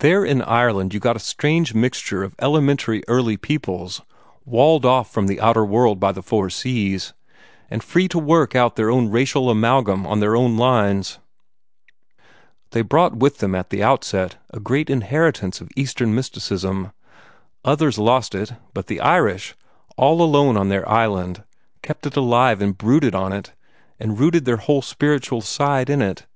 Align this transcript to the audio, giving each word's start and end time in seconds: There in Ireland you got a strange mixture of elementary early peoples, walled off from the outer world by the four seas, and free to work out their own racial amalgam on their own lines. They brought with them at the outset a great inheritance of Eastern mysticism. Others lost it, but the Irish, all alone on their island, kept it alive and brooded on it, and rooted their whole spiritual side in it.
There 0.00 0.26
in 0.26 0.42
Ireland 0.42 0.92
you 0.92 1.00
got 1.00 1.16
a 1.16 1.18
strange 1.18 1.72
mixture 1.72 2.22
of 2.22 2.34
elementary 2.38 3.02
early 3.08 3.38
peoples, 3.38 4.02
walled 4.44 4.84
off 4.84 5.10
from 5.10 5.26
the 5.26 5.40
outer 5.40 5.64
world 5.64 5.98
by 5.98 6.12
the 6.12 6.22
four 6.22 6.50
seas, 6.50 7.14
and 7.70 7.82
free 7.82 8.08
to 8.08 8.18
work 8.18 8.54
out 8.54 8.76
their 8.76 8.90
own 8.90 9.08
racial 9.10 9.48
amalgam 9.48 10.06
on 10.06 10.20
their 10.20 10.36
own 10.36 10.58
lines. 10.58 11.18
They 12.72 12.82
brought 12.82 13.16
with 13.16 13.38
them 13.38 13.54
at 13.54 13.70
the 13.70 13.82
outset 13.82 14.36
a 14.50 14.60
great 14.60 14.90
inheritance 14.90 15.62
of 15.62 15.70
Eastern 15.74 16.14
mysticism. 16.14 16.92
Others 17.64 17.98
lost 17.98 18.34
it, 18.34 18.52
but 18.74 18.86
the 18.86 19.00
Irish, 19.00 19.54
all 19.96 20.20
alone 20.20 20.58
on 20.58 20.68
their 20.68 20.86
island, 20.86 21.42
kept 21.82 22.04
it 22.04 22.18
alive 22.18 22.60
and 22.60 22.76
brooded 22.76 23.14
on 23.14 23.32
it, 23.32 23.54
and 23.98 24.18
rooted 24.20 24.44
their 24.44 24.58
whole 24.58 24.82
spiritual 24.82 25.40
side 25.40 25.88
in 25.88 26.02
it. 26.02 26.26